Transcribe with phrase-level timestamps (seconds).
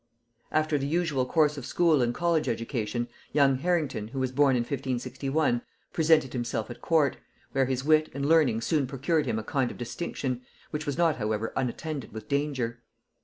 [0.51, 4.61] After the usual course of school and college education, young Harrington, who was born in
[4.61, 5.61] 1561,
[5.93, 7.17] presented himself at court,
[7.51, 10.41] where his wit and learning soon procured him a kind of distinction,
[10.71, 12.81] which was not however unattended with danger.